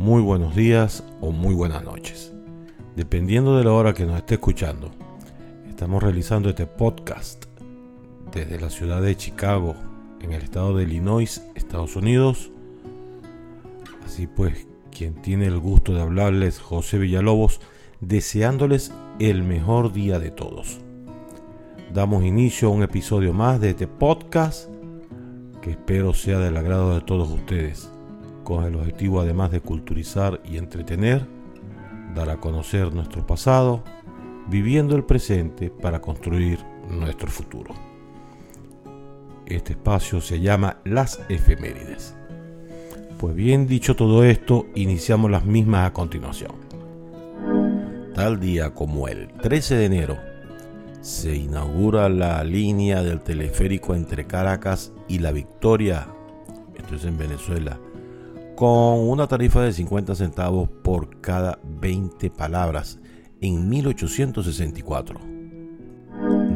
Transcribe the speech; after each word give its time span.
muy 0.00 0.22
buenos 0.22 0.56
días 0.56 1.04
o 1.20 1.30
muy 1.30 1.54
buenas 1.54 1.84
noches. 1.84 2.32
Dependiendo 2.96 3.58
de 3.58 3.64
la 3.64 3.72
hora 3.72 3.92
que 3.92 4.06
nos 4.06 4.16
esté 4.16 4.36
escuchando, 4.36 4.90
estamos 5.68 6.02
realizando 6.02 6.48
este 6.48 6.64
podcast 6.64 7.44
desde 8.32 8.58
la 8.58 8.70
ciudad 8.70 9.02
de 9.02 9.14
Chicago, 9.14 9.74
en 10.22 10.32
el 10.32 10.40
estado 10.40 10.74
de 10.74 10.84
Illinois, 10.84 11.42
Estados 11.54 11.96
Unidos. 11.96 12.50
Así 14.02 14.26
pues, 14.26 14.66
quien 14.90 15.20
tiene 15.20 15.44
el 15.44 15.58
gusto 15.58 15.92
de 15.92 16.00
hablarles, 16.00 16.60
José 16.60 16.96
Villalobos, 16.96 17.60
deseándoles 18.00 18.94
el 19.18 19.42
mejor 19.42 19.92
día 19.92 20.18
de 20.18 20.30
todos. 20.30 20.80
Damos 21.92 22.24
inicio 22.24 22.68
a 22.68 22.72
un 22.72 22.82
episodio 22.82 23.34
más 23.34 23.60
de 23.60 23.68
este 23.68 23.86
podcast 23.86 24.70
que 25.60 25.72
espero 25.72 26.14
sea 26.14 26.38
del 26.38 26.56
agrado 26.56 26.94
de 26.94 27.02
todos 27.02 27.28
ustedes, 27.28 27.90
con 28.50 28.64
el 28.64 28.74
objetivo 28.74 29.20
además 29.20 29.52
de 29.52 29.60
culturizar 29.60 30.40
y 30.44 30.56
entretener, 30.56 31.24
dar 32.16 32.30
a 32.30 32.38
conocer 32.38 32.92
nuestro 32.92 33.24
pasado, 33.24 33.84
viviendo 34.48 34.96
el 34.96 35.04
presente 35.04 35.70
para 35.70 36.00
construir 36.00 36.58
nuestro 36.90 37.30
futuro. 37.30 37.72
Este 39.46 39.74
espacio 39.74 40.20
se 40.20 40.40
llama 40.40 40.78
Las 40.84 41.20
Efemérides. 41.28 42.16
Pues 43.20 43.36
bien 43.36 43.68
dicho 43.68 43.94
todo 43.94 44.24
esto, 44.24 44.66
iniciamos 44.74 45.30
las 45.30 45.44
mismas 45.44 45.86
a 45.86 45.92
continuación. 45.92 46.56
Tal 48.16 48.40
día 48.40 48.74
como 48.74 49.06
el 49.06 49.28
13 49.28 49.76
de 49.76 49.84
enero, 49.84 50.18
se 51.02 51.36
inaugura 51.36 52.08
la 52.08 52.42
línea 52.42 53.04
del 53.04 53.20
teleférico 53.20 53.94
entre 53.94 54.26
Caracas 54.26 54.92
y 55.06 55.20
La 55.20 55.30
Victoria, 55.30 56.08
esto 56.76 56.96
es 56.96 57.04
en 57.04 57.16
Venezuela, 57.16 57.78
con 58.60 59.08
una 59.08 59.26
tarifa 59.26 59.62
de 59.62 59.72
50 59.72 60.14
centavos 60.14 60.68
por 60.68 61.22
cada 61.22 61.58
20 61.80 62.28
palabras 62.28 62.98
en 63.40 63.70
1864. 63.70 65.18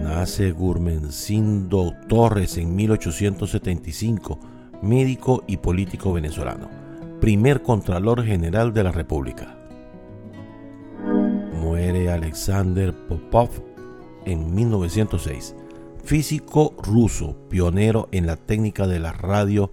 Nace 0.02 0.52
Gurmencindo 0.52 1.94
Torres 2.06 2.58
en 2.58 2.76
1875, 2.76 4.38
médico 4.82 5.44
y 5.46 5.56
político 5.56 6.12
venezolano, 6.12 6.68
primer 7.22 7.62
Contralor 7.62 8.22
General 8.22 8.74
de 8.74 8.84
la 8.84 8.92
República. 8.92 9.56
Muere 11.54 12.10
Alexander 12.10 12.92
Popov 12.92 13.48
en 14.26 14.54
1906, 14.54 15.56
físico 16.04 16.74
ruso, 16.82 17.34
pionero 17.48 18.10
en 18.12 18.26
la 18.26 18.36
técnica 18.36 18.86
de 18.86 19.00
la 19.00 19.12
radio 19.12 19.70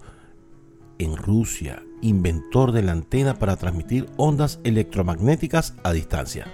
en 1.02 1.16
Rusia, 1.16 1.82
inventor 2.00 2.72
de 2.72 2.82
la 2.82 2.92
antena 2.92 3.38
para 3.38 3.56
transmitir 3.56 4.06
ondas 4.16 4.60
electromagnéticas 4.64 5.74
a 5.82 5.92
distancia. 5.92 6.46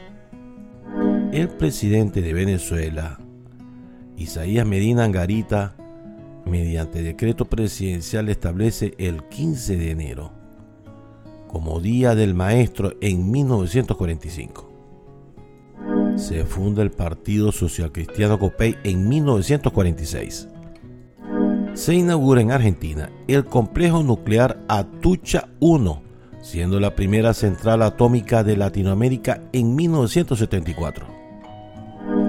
El 1.32 1.48
presidente 1.48 2.22
de 2.22 2.32
Venezuela, 2.32 3.20
Isaías 4.16 4.66
Medina 4.66 5.04
Angarita, 5.04 5.76
mediante 6.44 7.02
decreto 7.02 7.44
presidencial 7.44 8.28
establece 8.28 8.94
el 8.98 9.22
15 9.24 9.76
de 9.76 9.91
enero 9.91 10.32
como 11.46 11.80
Día 11.80 12.14
del 12.14 12.34
Maestro 12.34 12.92
en 13.00 13.30
1945 13.30 14.69
se 16.19 16.44
funda 16.44 16.82
el 16.82 16.91
Partido 16.91 17.52
Social 17.52 17.92
Cristiano 17.92 18.38
Copey 18.38 18.76
en 18.82 19.08
1946. 19.08 20.48
Se 21.79 21.95
inaugura 21.95 22.41
en 22.41 22.51
Argentina 22.51 23.09
el 23.29 23.45
complejo 23.45 24.03
nuclear 24.03 24.59
Atucha 24.67 25.47
1, 25.61 26.03
siendo 26.43 26.81
la 26.81 26.97
primera 26.97 27.33
central 27.34 27.83
atómica 27.83 28.43
de 28.43 28.57
Latinoamérica 28.57 29.43
en 29.53 29.77
1974. 29.77 31.06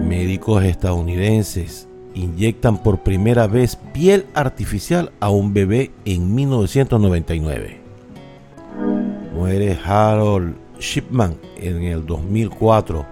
Médicos 0.04 0.64
estadounidenses 0.64 1.88
inyectan 2.14 2.84
por 2.84 3.00
primera 3.00 3.48
vez 3.48 3.76
piel 3.76 4.28
artificial 4.36 5.12
a 5.20 5.32
un 5.32 5.52
bebé 5.52 5.90
en 6.06 6.36
1999. 6.36 7.82
Muere 9.34 9.80
Harold 9.84 10.56
Shipman 10.80 11.36
en 11.58 11.82
el 11.86 12.06
2004 12.06 13.04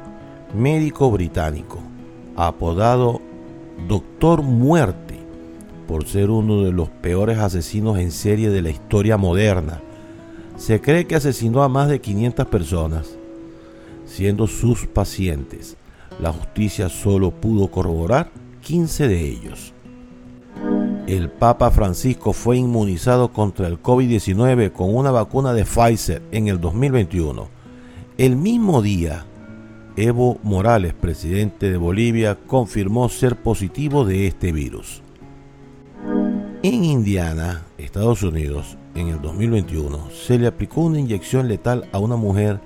médico 0.54 1.10
británico, 1.10 1.80
apodado 2.36 3.22
Doctor 3.88 4.44
Muerte 4.44 5.07
por 5.88 6.06
ser 6.06 6.30
uno 6.30 6.64
de 6.64 6.72
los 6.72 6.90
peores 6.90 7.38
asesinos 7.38 7.98
en 7.98 8.12
serie 8.12 8.50
de 8.50 8.62
la 8.62 8.70
historia 8.70 9.18
moderna. 9.18 9.82
Se 10.58 10.82
cree 10.82 11.08
que 11.08 11.16
asesinó 11.16 11.64
a 11.64 11.70
más 11.70 11.88
de 11.88 12.02
500 12.02 12.46
personas, 12.48 13.18
siendo 14.06 14.48
sus 14.48 14.86
pacientes. 14.86 15.78
La 16.20 16.34
justicia 16.34 16.90
solo 16.90 17.32
pudo 17.32 17.70
corroborar 17.70 18.32
15 18.62 19.08
de 19.08 19.22
ellos. 19.22 19.74
El 21.08 21.30
Papa 21.30 21.72
Francisco 21.72 22.34
fue 22.34 22.58
inmunizado 22.58 23.32
contra 23.32 23.68
el 23.68 23.82
COVID-19 23.82 24.74
con 24.74 24.94
una 24.94 25.12
vacuna 25.12 25.54
de 25.54 25.64
Pfizer 25.64 26.22
en 26.32 26.50
el 26.50 26.60
2021. 26.60 27.48
El 28.18 28.36
mismo 28.36 28.82
día 28.82 29.26
Evo 29.96 30.38
Morales, 30.44 30.94
presidente 30.94 31.72
de 31.72 31.78
Bolivia, 31.78 32.38
confirmó 32.46 33.10
ser 33.10 33.36
positivo 33.36 34.06
de 34.06 34.28
este 34.28 34.52
virus. 34.52 35.02
En 36.64 36.84
Indiana, 36.84 37.64
Estados 37.78 38.24
Unidos, 38.24 38.78
en 38.96 39.10
el 39.10 39.22
2021, 39.22 40.10
se 40.10 40.40
le 40.40 40.48
aplicó 40.48 40.82
una 40.82 41.00
inyección 41.00 41.48
letal 41.48 41.88
a 41.92 42.00
una 42.00 42.16
mujer 42.16 42.60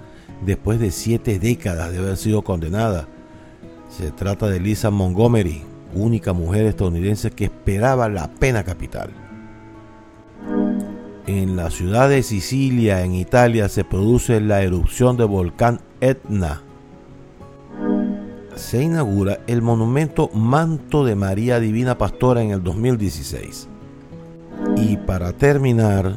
después 0.45 0.79
de 0.79 0.91
siete 0.91 1.39
décadas 1.39 1.91
de 1.91 1.97
haber 1.97 2.15
sido 2.15 2.41
condenada. 2.41 3.09
Se 3.89 4.11
trata 4.11 4.47
de 4.47 4.61
Lisa 4.61 4.91
Montgomery, 4.91 5.63
única 5.93 6.31
mujer 6.31 6.67
estadounidense 6.67 7.31
que 7.31 7.45
esperaba 7.45 8.07
la 8.07 8.31
pena 8.31 8.63
capital. 8.63 9.11
En 11.27 11.57
la 11.57 11.69
ciudad 11.69 12.07
de 12.07 12.23
Sicilia, 12.23 13.03
en 13.03 13.13
Italia, 13.13 13.67
se 13.67 13.83
produce 13.83 14.39
la 14.39 14.63
erupción 14.63 15.17
del 15.17 15.27
volcán 15.27 15.81
Etna, 15.99 16.61
se 18.55 18.83
inaugura 18.83 19.39
el 19.47 19.61
monumento 19.61 20.29
Manto 20.33 21.03
de 21.03 21.15
María 21.15 21.59
Divina 21.59 21.97
Pastora 21.97 22.41
en 22.41 22.51
el 22.51 22.63
2016. 22.63 23.67
Y 24.81 24.97
para 24.97 25.33
terminar, 25.33 26.15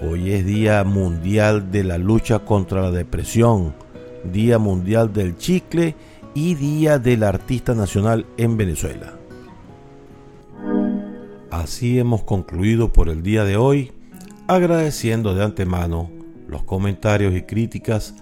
hoy 0.00 0.30
es 0.30 0.46
Día 0.46 0.84
Mundial 0.84 1.72
de 1.72 1.82
la 1.82 1.98
Lucha 1.98 2.38
contra 2.38 2.80
la 2.80 2.92
Depresión, 2.92 3.74
Día 4.22 4.60
Mundial 4.60 5.12
del 5.12 5.36
Chicle 5.36 5.96
y 6.32 6.54
Día 6.54 7.00
del 7.00 7.24
Artista 7.24 7.74
Nacional 7.74 8.24
en 8.36 8.56
Venezuela. 8.56 9.14
Así 11.50 11.98
hemos 11.98 12.22
concluido 12.22 12.92
por 12.92 13.08
el 13.08 13.24
día 13.24 13.42
de 13.42 13.56
hoy, 13.56 13.90
agradeciendo 14.46 15.34
de 15.34 15.42
antemano 15.42 16.08
los 16.46 16.62
comentarios 16.62 17.34
y 17.34 17.42
críticas 17.42 18.14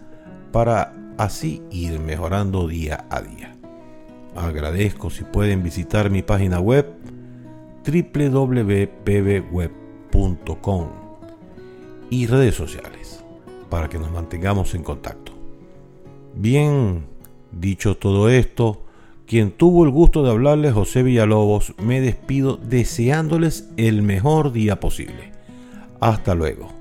para 0.53 0.95
así 1.19 1.63
ir 1.71 2.01
mejorando 2.01 2.67
día 2.67 3.05
a 3.11 3.21
día. 3.21 3.55
Agradezco 4.35 5.11
si 5.11 5.25
pueden 5.25 5.63
visitar 5.63 6.09
mi 6.09 6.23
página 6.23 6.61
web 6.61 6.96
www.pbweb.com 7.87 9.07
y 12.11 12.27
redes 12.27 12.55
sociales 12.55 13.25
para 13.69 13.89
que 13.89 13.99
nos 13.99 14.11
mantengamos 14.11 14.75
en 14.75 14.83
contacto. 14.83 15.33
Bien, 16.35 17.05
dicho 17.53 17.97
todo 17.97 18.29
esto, 18.29 18.83
quien 19.27 19.51
tuvo 19.51 19.85
el 19.85 19.91
gusto 19.91 20.23
de 20.23 20.31
hablarles 20.31 20.75
José 20.75 21.03
Villalobos, 21.03 21.75
me 21.79 22.01
despido 22.01 22.57
deseándoles 22.57 23.71
el 23.77 24.03
mejor 24.03 24.53
día 24.53 24.79
posible. 24.79 25.33
Hasta 26.01 26.35
luego. 26.35 26.76